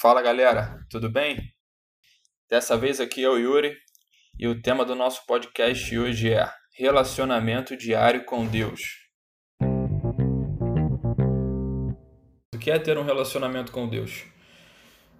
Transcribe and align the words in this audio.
Fala 0.00 0.22
galera, 0.22 0.78
tudo 0.88 1.10
bem? 1.10 1.36
Dessa 2.48 2.76
vez 2.76 3.00
aqui 3.00 3.24
é 3.24 3.28
o 3.28 3.36
Yuri 3.36 3.76
e 4.38 4.46
o 4.46 4.62
tema 4.62 4.84
do 4.84 4.94
nosso 4.94 5.26
podcast 5.26 5.98
hoje 5.98 6.32
é 6.32 6.48
Relacionamento 6.72 7.76
Diário 7.76 8.24
com 8.24 8.46
Deus. 8.46 8.80
O 12.54 12.58
que 12.60 12.70
é 12.70 12.78
ter 12.78 12.96
um 12.96 13.02
relacionamento 13.02 13.72
com 13.72 13.88
Deus? 13.88 14.22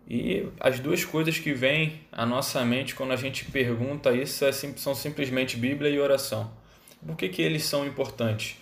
E 0.06 0.48
as 0.60 0.78
duas 0.78 1.04
coisas 1.04 1.40
que 1.40 1.52
vêm 1.52 2.06
à 2.12 2.24
nossa 2.24 2.64
mente 2.64 2.94
quando 2.94 3.10
a 3.10 3.16
gente 3.16 3.46
pergunta 3.46 4.14
isso 4.14 4.44
é 4.44 4.52
são 4.52 4.94
simplesmente 4.94 5.56
Bíblia 5.56 5.90
e 5.90 5.98
oração. 5.98 6.56
Por 7.04 7.16
que, 7.16 7.28
que 7.28 7.42
eles 7.42 7.64
são 7.64 7.84
importantes? 7.84 8.56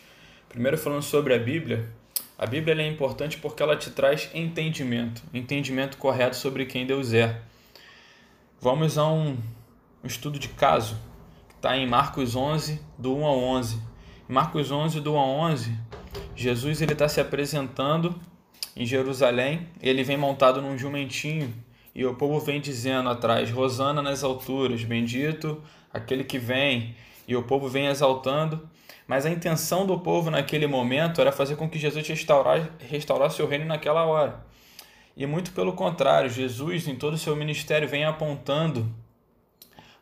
Primeiro, 0.49 0.79
falando 0.79 1.03
sobre 1.03 1.35
a 1.35 1.39
Bíblia, 1.39 1.87
a 2.39 2.45
Bíblia 2.45 2.83
é 2.83 2.87
importante 2.87 3.39
porque 3.39 3.63
ela 3.63 3.77
te 3.77 3.91
traz 3.91 4.31
entendimento, 4.35 5.23
entendimento 5.33 5.97
correto 5.97 6.37
sobre 6.37 6.67
quem 6.67 6.87
Deus 6.87 7.15
é. 7.15 7.41
Vamos 8.61 8.99
a 8.99 9.11
um, 9.11 9.39
estudo 10.05 10.39
de 10.39 10.49
caso 10.49 10.97
que 11.49 11.55
está 11.55 11.77
em 11.77 11.87
Marcos 11.87 12.37
11, 12.37 12.81
do 12.99 13.17
1 13.17 13.25
ao 13.25 13.39
11. 13.39 13.81
Em 14.29 14.33
Marcos 14.33 14.71
11, 14.71 15.01
do 15.01 15.15
1 15.15 15.17
ao 15.17 15.29
11, 15.29 15.79
Jesus 16.35 16.83
está 16.83 17.09
se 17.09 17.21
apresentando 17.21 18.15
em 18.77 18.85
Jerusalém. 18.85 19.69
Ele 19.81 20.05
vem 20.05 20.19
montado 20.19 20.61
num 20.61 20.77
jumentinho 20.77 21.55
e 21.95 22.05
o 22.05 22.15
povo 22.15 22.39
vem 22.39 22.61
dizendo 22.61 23.09
atrás: 23.09 23.51
Rosana 23.51 24.03
nas 24.03 24.23
alturas, 24.23 24.85
bendito 24.85 25.63
aquele 25.91 26.25
que 26.25 26.39
vem. 26.39 26.95
E 27.27 27.35
o 27.35 27.43
povo 27.43 27.69
vem 27.69 27.87
exaltando. 27.87 28.69
Mas 29.07 29.25
a 29.25 29.31
intenção 29.31 29.87
do 29.87 30.01
povo 30.01 30.31
naquele 30.31 30.67
momento 30.67 31.21
era 31.21 31.31
fazer 31.31 31.57
com 31.57 31.69
que 31.69 31.79
Jesus 31.79 32.07
restaurar, 32.07 32.71
restaurasse 32.81 33.41
o 33.41 33.47
reino 33.47 33.65
naquela 33.65 34.05
hora. 34.05 34.45
E 35.17 35.25
muito 35.27 35.53
pelo 35.53 35.73
contrário, 35.73 36.29
Jesus, 36.29 36.89
em 36.89 36.97
todo 36.97 37.15
o 37.15 37.19
seu 37.19 37.35
ministério, 37.37 37.89
vem 37.89 38.05
apontando 38.05 38.93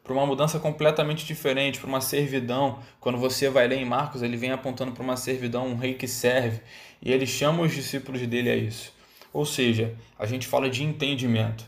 para 0.02 0.12
uma 0.12 0.26
mudança 0.26 0.58
completamente 0.58 1.24
diferente, 1.24 1.78
para 1.78 1.88
uma 1.88 2.00
servidão. 2.00 2.78
Quando 2.98 3.16
você 3.18 3.48
vai 3.48 3.66
ler 3.66 3.78
em 3.78 3.84
Marcos, 3.84 4.22
ele 4.22 4.36
vem 4.36 4.50
apontando 4.50 4.92
para 4.92 5.02
uma 5.02 5.16
servidão, 5.16 5.68
um 5.68 5.76
rei 5.76 5.94
que 5.94 6.08
serve, 6.08 6.60
e 7.00 7.12
ele 7.12 7.26
chama 7.26 7.62
os 7.62 7.74
discípulos 7.74 8.26
dele 8.26 8.50
a 8.50 8.56
isso. 8.56 8.92
Ou 9.32 9.46
seja, 9.46 9.94
a 10.18 10.26
gente 10.26 10.46
fala 10.46 10.68
de 10.68 10.82
entendimento. 10.82 11.64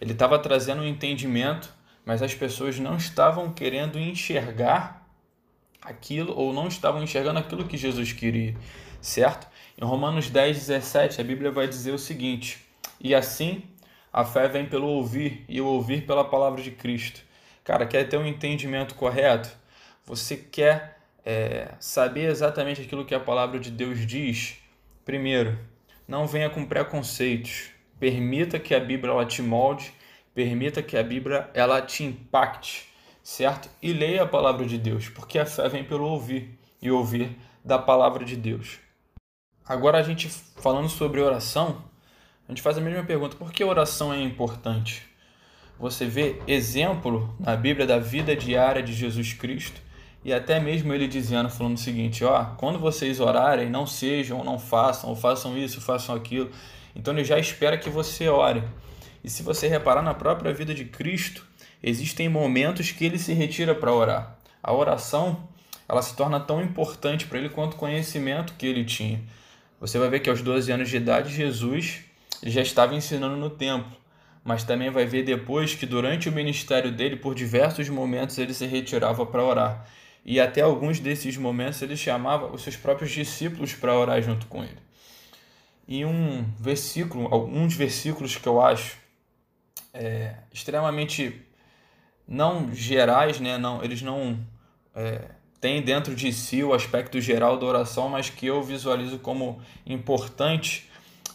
Ele 0.00 0.12
estava 0.12 0.38
trazendo 0.38 0.82
um 0.82 0.86
entendimento, 0.86 1.72
mas 2.04 2.22
as 2.22 2.34
pessoas 2.34 2.78
não 2.78 2.96
estavam 2.96 3.52
querendo 3.52 3.98
enxergar 3.98 4.99
aquilo 5.82 6.34
ou 6.36 6.52
não 6.52 6.68
estavam 6.68 7.02
enxergando 7.02 7.38
aquilo 7.38 7.66
que 7.66 7.76
Jesus 7.76 8.12
queria, 8.12 8.54
certo? 9.00 9.46
Em 9.80 9.84
Romanos 9.84 10.28
10, 10.28 10.56
17, 10.56 11.20
a 11.20 11.24
Bíblia 11.24 11.50
vai 11.50 11.66
dizer 11.66 11.92
o 11.92 11.98
seguinte: 11.98 12.66
E 13.00 13.14
assim 13.14 13.62
a 14.12 14.24
fé 14.24 14.48
vem 14.48 14.66
pelo 14.66 14.88
ouvir, 14.88 15.44
e 15.48 15.60
o 15.60 15.66
ouvir 15.66 16.04
pela 16.04 16.24
palavra 16.24 16.62
de 16.62 16.72
Cristo. 16.72 17.22
Cara, 17.62 17.86
quer 17.86 18.08
ter 18.08 18.16
um 18.16 18.26
entendimento 18.26 18.94
correto? 18.96 19.56
Você 20.04 20.36
quer 20.36 20.98
é, 21.24 21.68
saber 21.78 22.28
exatamente 22.28 22.82
aquilo 22.82 23.04
que 23.04 23.14
a 23.14 23.20
palavra 23.20 23.60
de 23.60 23.70
Deus 23.70 24.04
diz? 24.04 24.58
Primeiro, 25.04 25.58
não 26.08 26.26
venha 26.26 26.50
com 26.50 26.66
preconceitos. 26.66 27.70
Permita 28.00 28.58
que 28.58 28.74
a 28.74 28.80
Bíblia 28.80 29.12
ela 29.12 29.24
te 29.24 29.42
molde, 29.42 29.92
permita 30.34 30.82
que 30.82 30.96
a 30.96 31.02
Bíblia 31.02 31.48
ela 31.54 31.80
te 31.80 32.02
impacte 32.02 32.89
certo? 33.30 33.70
E 33.80 33.92
leia 33.92 34.24
a 34.24 34.26
palavra 34.26 34.66
de 34.66 34.76
Deus, 34.76 35.08
porque 35.08 35.38
a 35.38 35.46
fé 35.46 35.68
vem 35.68 35.84
pelo 35.84 36.04
ouvir 36.04 36.58
e 36.82 36.90
ouvir 36.90 37.38
da 37.64 37.78
palavra 37.78 38.24
de 38.24 38.34
Deus. 38.34 38.80
Agora 39.64 39.98
a 39.98 40.02
gente 40.02 40.28
falando 40.28 40.88
sobre 40.88 41.20
oração, 41.20 41.84
a 42.48 42.50
gente 42.50 42.60
faz 42.60 42.76
a 42.76 42.80
mesma 42.80 43.04
pergunta: 43.04 43.36
por 43.36 43.52
que 43.52 43.62
oração 43.62 44.12
é 44.12 44.20
importante? 44.20 45.08
Você 45.78 46.06
vê 46.06 46.42
exemplo 46.48 47.32
na 47.38 47.54
Bíblia 47.54 47.86
da 47.86 48.00
vida 48.00 48.34
diária 48.34 48.82
de 48.82 48.92
Jesus 48.92 49.32
Cristo 49.32 49.80
e 50.24 50.34
até 50.34 50.58
mesmo 50.58 50.92
ele 50.92 51.06
dizendo, 51.06 51.48
falando 51.48 51.76
o 51.76 51.80
seguinte: 51.80 52.24
ó, 52.24 52.46
quando 52.56 52.80
vocês 52.80 53.20
orarem, 53.20 53.70
não 53.70 53.86
sejam, 53.86 54.42
não 54.42 54.58
façam, 54.58 55.08
ou 55.08 55.14
façam 55.14 55.56
isso, 55.56 55.80
façam 55.80 56.16
aquilo. 56.16 56.50
Então 56.96 57.14
ele 57.14 57.22
já 57.22 57.38
espera 57.38 57.78
que 57.78 57.88
você 57.88 58.28
ore. 58.28 58.64
E 59.22 59.30
se 59.30 59.44
você 59.44 59.68
reparar 59.68 60.02
na 60.02 60.14
própria 60.14 60.52
vida 60.52 60.74
de 60.74 60.84
Cristo, 60.84 61.48
existem 61.82 62.28
momentos 62.28 62.90
que 62.90 63.04
ele 63.04 63.18
se 63.18 63.32
retira 63.32 63.74
para 63.74 63.92
orar. 63.92 64.38
A 64.62 64.72
oração 64.72 65.48
ela 65.88 66.02
se 66.02 66.14
torna 66.14 66.38
tão 66.38 66.62
importante 66.62 67.26
para 67.26 67.38
ele 67.38 67.48
quanto 67.48 67.74
o 67.74 67.76
conhecimento 67.76 68.54
que 68.54 68.64
ele 68.64 68.84
tinha. 68.84 69.20
Você 69.80 69.98
vai 69.98 70.08
ver 70.08 70.20
que 70.20 70.30
aos 70.30 70.40
12 70.40 70.70
anos 70.70 70.88
de 70.88 70.96
idade, 70.96 71.34
Jesus 71.34 72.04
já 72.44 72.60
estava 72.62 72.94
ensinando 72.94 73.36
no 73.36 73.50
templo, 73.50 73.96
mas 74.44 74.62
também 74.62 74.88
vai 74.90 75.04
ver 75.04 75.24
depois 75.24 75.74
que 75.74 75.86
durante 75.86 76.28
o 76.28 76.32
ministério 76.32 76.92
dele, 76.92 77.16
por 77.16 77.34
diversos 77.34 77.88
momentos, 77.88 78.38
ele 78.38 78.54
se 78.54 78.66
retirava 78.66 79.26
para 79.26 79.42
orar. 79.42 79.86
E 80.24 80.38
até 80.38 80.60
alguns 80.60 81.00
desses 81.00 81.36
momentos 81.36 81.82
ele 81.82 81.96
chamava 81.96 82.46
os 82.46 82.62
seus 82.62 82.76
próprios 82.76 83.10
discípulos 83.10 83.74
para 83.74 83.98
orar 83.98 84.22
junto 84.22 84.46
com 84.46 84.62
ele. 84.62 84.78
E 85.88 86.04
um 86.04 86.44
versículo, 86.56 87.26
alguns 87.34 87.74
versículos 87.74 88.36
que 88.36 88.46
eu 88.46 88.60
acho 88.60 88.96
é, 89.92 90.34
extremamente 90.52 91.42
não 92.30 92.72
gerais, 92.72 93.40
né? 93.40 93.58
não, 93.58 93.82
eles 93.82 94.00
não 94.00 94.38
é, 94.94 95.22
têm 95.60 95.82
dentro 95.82 96.14
de 96.14 96.32
si 96.32 96.62
o 96.62 96.72
aspecto 96.72 97.20
geral 97.20 97.58
da 97.58 97.66
oração, 97.66 98.08
mas 98.08 98.30
que 98.30 98.46
eu 98.46 98.62
visualizo 98.62 99.18
como 99.18 99.60
importante, 99.84 100.88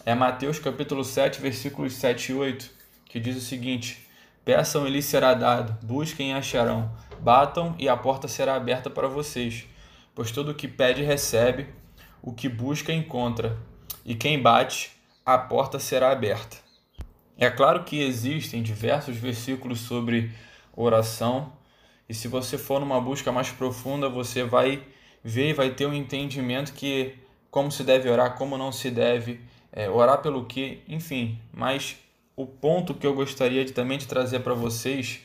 é 0.06 0.16
Mateus 0.16 0.57
capítulo 0.57 1.03
7, 1.03 1.41
versículos 1.41 1.94
7 1.94 2.31
e 2.31 2.35
8, 2.35 2.72
que 3.03 3.19
diz 3.19 3.35
o 3.35 3.41
seguinte: 3.41 4.07
Peçam 4.45 4.88
e 4.88 4.89
lhes 4.89 5.03
será 5.03 5.33
dado, 5.33 5.78
busquem 5.85 6.31
e 6.31 6.33
acharão, 6.33 6.89
batam 7.19 7.75
e 7.77 7.89
a 7.89 7.97
porta 7.97 8.29
será 8.29 8.56
aberta 8.56 8.89
para 8.89 9.09
vocês. 9.09 9.66
Pois 10.13 10.31
todo 10.31 10.51
o 10.51 10.56
que 10.56 10.67
pede 10.67 11.03
recebe, 11.03 11.67
o 12.22 12.31
que 12.31 12.47
busca 12.47 12.94
encontra, 12.94 13.57
e 14.06 14.16
quem 14.16 14.41
bate, 14.41 14.91
a 15.25 15.38
porta 15.38 15.77
será 15.77 16.12
aberta. 16.12 16.56
É 17.38 17.50
claro 17.50 17.83
que 17.83 18.01
existem 18.01 18.63
diversos 18.63 19.17
versículos 19.17 19.81
sobre 19.81 20.31
oração. 20.75 21.53
E 22.08 22.13
se 22.13 22.28
você 22.28 22.58
for 22.58 22.80
numa 22.80 23.00
busca 23.02 23.31
mais 23.31 23.50
profunda, 23.52 24.09
você 24.09 24.44
vai 24.44 24.84
ver 25.24 25.50
e 25.50 25.53
vai 25.53 25.72
ter 25.72 25.86
um 25.86 25.94
entendimento 25.94 26.74
que 26.74 27.16
como 27.50 27.72
se 27.72 27.84
deve 27.84 28.09
orar, 28.09 28.36
como 28.36 28.58
não 28.58 28.72
se 28.72 28.91
deve, 28.91 29.40
é, 29.72 29.90
orar 29.90 30.22
pelo 30.22 30.46
que, 30.46 30.84
enfim. 30.88 31.40
Mas 31.53 31.97
o 32.36 32.46
ponto 32.46 32.94
que 32.94 33.08
eu 33.08 33.13
gostaria 33.13 33.63
de, 33.63 33.72
também 33.72 33.97
de 33.97 34.08
trazer 34.08 34.41
para 34.41 34.53
vocês 34.53 35.22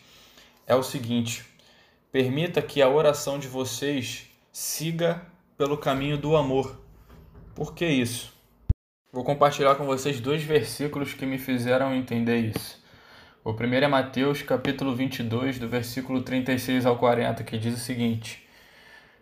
é 0.67 0.75
o 0.75 0.83
seguinte: 0.83 1.45
permita 2.13 2.63
que 2.63 2.81
a 2.81 2.89
oração 2.89 3.39
de 3.39 3.49
vocês 3.49 4.27
siga 4.53 5.27
pelo 5.59 5.77
caminho 5.77 6.17
do 6.17 6.37
amor. 6.37 6.81
Por 7.55 7.75
que 7.75 7.85
isso? 7.85 8.33
Vou 9.13 9.25
compartilhar 9.25 9.75
com 9.75 9.85
vocês 9.85 10.21
dois 10.21 10.43
versículos 10.43 11.13
que 11.13 11.27
me 11.27 11.37
fizeram 11.37 11.95
entender 11.95 12.39
isso. 12.39 12.80
O 13.43 13.55
primeiro 13.55 13.87
é 13.87 13.89
Mateus, 13.89 14.43
capítulo 14.43 14.95
22, 14.95 15.59
do 15.59 15.67
versículo 15.67 16.21
36 16.21 16.85
ao 16.85 16.99
40, 16.99 17.43
que 17.43 17.57
diz 17.57 17.75
o 17.75 17.79
seguinte: 17.79 18.47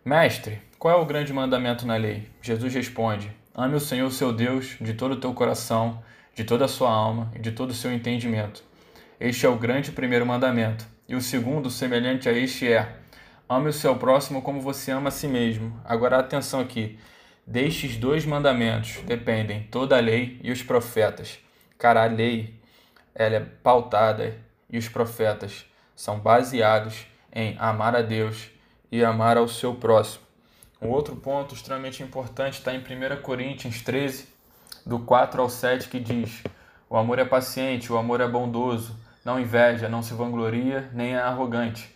Mestre, 0.04 0.60
qual 0.76 0.98
é 0.98 1.00
o 1.00 1.06
grande 1.06 1.32
mandamento 1.32 1.86
na 1.86 1.94
lei? 1.94 2.28
Jesus 2.42 2.74
responde: 2.74 3.30
Ame 3.54 3.76
o 3.76 3.80
Senhor 3.80 4.10
seu 4.10 4.32
Deus 4.32 4.76
de 4.80 4.94
todo 4.94 5.12
o 5.12 5.20
teu 5.20 5.32
coração, 5.32 6.02
de 6.34 6.42
toda 6.42 6.64
a 6.64 6.68
sua 6.68 6.90
alma 6.90 7.30
e 7.36 7.38
de 7.38 7.52
todo 7.52 7.70
o 7.70 7.74
seu 7.74 7.92
entendimento. 7.92 8.64
Este 9.20 9.46
é 9.46 9.48
o 9.48 9.56
grande 9.56 9.92
primeiro 9.92 10.26
mandamento. 10.26 10.84
E 11.08 11.14
o 11.14 11.20
segundo, 11.20 11.70
semelhante 11.70 12.28
a 12.28 12.32
este, 12.32 12.72
é: 12.72 12.96
Ame 13.48 13.68
o 13.68 13.72
seu 13.72 13.94
próximo 13.94 14.42
como 14.42 14.60
você 14.60 14.90
ama 14.90 15.10
a 15.10 15.12
si 15.12 15.28
mesmo. 15.28 15.80
Agora 15.84 16.18
atenção 16.18 16.58
aqui. 16.58 16.98
Destes 17.46 17.96
dois 17.96 18.26
mandamentos 18.26 18.98
dependem 19.06 19.68
toda 19.70 19.96
a 19.96 20.00
lei 20.00 20.40
e 20.42 20.50
os 20.50 20.60
profetas. 20.60 21.38
Cara, 21.78 22.02
a 22.02 22.06
lei 22.06 22.57
ela 23.18 23.34
é 23.34 23.40
pautada 23.40 24.38
e 24.70 24.78
os 24.78 24.88
profetas 24.88 25.66
são 25.96 26.20
baseados 26.20 27.04
em 27.32 27.56
amar 27.58 27.96
a 27.96 28.00
Deus 28.00 28.48
e 28.92 29.04
amar 29.04 29.36
ao 29.36 29.48
seu 29.48 29.74
próximo. 29.74 30.24
Um 30.80 30.88
outro 30.88 31.16
ponto 31.16 31.52
extremamente 31.52 32.00
importante 32.00 32.54
está 32.54 32.72
em 32.72 32.78
1 32.78 33.20
Coríntios 33.20 33.82
13, 33.82 34.28
do 34.86 35.00
4 35.00 35.42
ao 35.42 35.50
7, 35.50 35.88
que 35.88 35.98
diz: 35.98 36.44
O 36.88 36.96
amor 36.96 37.18
é 37.18 37.24
paciente, 37.24 37.92
o 37.92 37.98
amor 37.98 38.20
é 38.20 38.28
bondoso, 38.28 38.96
não 39.24 39.40
inveja, 39.40 39.88
não 39.88 40.00
se 40.00 40.14
vangloria, 40.14 40.88
nem 40.92 41.14
é 41.14 41.18
arrogante, 41.18 41.92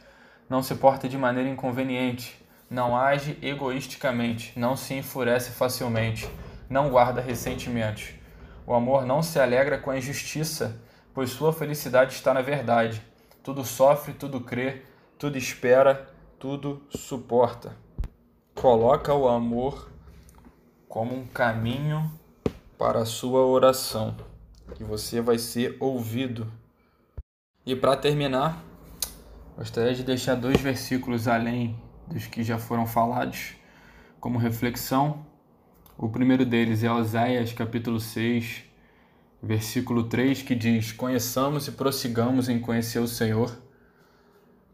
não 0.51 0.61
se 0.61 0.75
porta 0.75 1.09
de 1.09 1.17
maneira 1.17 1.49
inconveniente, 1.49 2.37
não 2.69 2.97
age 2.97 3.39
egoisticamente, 3.41 4.59
não 4.59 4.75
se 4.75 4.95
enfurece 4.95 5.53
facilmente, 5.53 6.29
não 6.69 6.91
guarda 6.91 7.21
ressentimentos. 7.21 8.11
O 8.67 8.75
amor 8.75 9.07
não 9.07 9.23
se 9.23 9.39
alegra 9.39 9.79
com 9.79 9.93
a 9.93 9.99
injustiça, 9.99 10.81
pois 11.15 11.31
sua 11.31 11.53
felicidade 11.53 12.15
está 12.15 12.33
na 12.33 12.43
verdade. 12.43 13.03
Tudo 13.43 13.65
sofre, 13.65 14.13
tudo 14.13 14.41
crê, 14.41 14.83
tudo 15.19 15.37
espera, 15.37 16.09
tudo 16.39 16.83
suporta. 16.91 17.77
Coloca 18.55 19.15
o 19.15 19.29
amor 19.29 19.91
como 20.89 21.17
um 21.17 21.27
caminho 21.27 22.11
para 22.79 23.01
a 23.01 23.07
sua 23.07 23.45
oração. 23.47 24.17
que 24.75 24.85
você 24.85 25.21
vai 25.21 25.39
ser 25.39 25.77
ouvido. 25.81 26.51
E 27.65 27.77
para 27.77 27.97
terminar, 27.97 28.63
gostaria 29.57 29.95
de 29.95 30.03
deixar 30.03 30.35
dois 30.35 30.61
versículos 30.61 31.29
além 31.29 31.79
dos 32.07 32.27
que 32.27 32.43
já 32.43 32.59
foram 32.59 32.87
falados 32.87 33.55
como 34.19 34.39
reflexão. 34.39 35.27
O 35.97 36.09
primeiro 36.09 36.47
deles 36.47 36.83
é 36.83 36.91
Oséias, 36.91 37.53
capítulo 37.53 38.01
6, 38.01 38.65
versículo 39.43 40.05
3, 40.05 40.43
que 40.43 40.55
diz: 40.55 40.93
Conheçamos 40.93 41.67
e 41.67 41.73
prossigamos 41.73 42.49
em 42.49 42.61
conhecer 42.61 43.01
o 43.01 43.09
Senhor. 43.09 43.51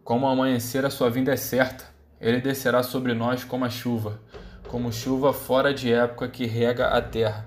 Como 0.04 0.26
amanhecer, 0.26 0.84
a 0.84 0.90
sua 0.90 1.08
vinda 1.08 1.32
é 1.32 1.36
certa. 1.36 1.86
Ele 2.20 2.40
descerá 2.40 2.82
sobre 2.82 3.14
nós 3.14 3.44
como 3.44 3.64
a 3.64 3.70
chuva, 3.70 4.20
como 4.68 4.92
chuva 4.92 5.32
fora 5.32 5.72
de 5.72 5.92
época 5.92 6.28
que 6.28 6.46
rega 6.46 6.88
a 6.88 7.00
terra. 7.00 7.46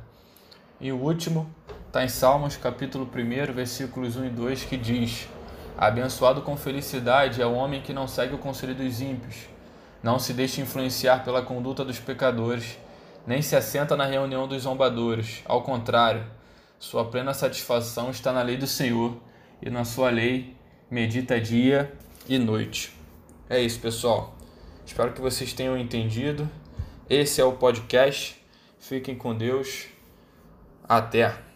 E 0.80 0.92
o 0.92 0.98
último 0.98 1.54
está 1.88 2.04
em 2.04 2.08
Salmos, 2.08 2.56
capítulo 2.56 3.06
1, 3.06 3.54
versículos 3.54 4.16
1 4.16 4.26
e 4.26 4.30
2, 4.30 4.64
que 4.64 4.78
diz: 4.78 5.28
Abençoado 5.78 6.42
com 6.42 6.56
felicidade 6.56 7.42
é 7.42 7.46
o 7.46 7.54
homem 7.54 7.82
que 7.82 7.94
não 7.94 8.08
segue 8.08 8.34
o 8.34 8.40
conselho 8.40 8.74
dos 8.74 9.02
ímpios, 9.02 9.48
não 10.02 10.18
se 10.18 10.34
deixa 10.34 10.62
influenciar 10.62 11.24
pela 11.24 11.42
conduta 11.42 11.84
dos 11.84 12.00
pecadores, 12.00 12.80
nem 13.28 13.42
se 13.42 13.56
assenta 13.56 13.96
na 13.98 14.06
reunião 14.06 14.48
dos 14.48 14.64
zombadores. 14.64 15.42
Ao 15.46 15.62
contrário, 15.62 16.24
sua 16.82 17.06
plena 17.06 17.32
satisfação 17.32 18.10
está 18.10 18.34
na 18.34 18.42
lei 18.42 18.58
do 18.58 18.66
Senhor, 18.66 19.16
e 19.62 19.70
na 19.70 19.86
sua 19.86 20.10
lei 20.10 20.56
medita 20.90 21.40
dia 21.40 21.94
e 22.28 22.40
noite. 22.40 22.92
É 23.48 23.62
isso, 23.62 23.80
pessoal. 23.80 24.36
Espero 24.84 25.14
que 25.14 25.22
vocês 25.22 25.54
tenham 25.54 25.78
entendido. 25.78 26.50
Esse 27.08 27.40
é 27.40 27.46
o 27.46 27.54
podcast. 27.54 28.36
Fiquem 28.80 29.16
com 29.16 29.38
Deus. 29.38 29.90
Até! 30.84 31.51